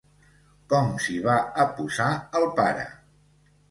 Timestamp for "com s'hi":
0.73-1.19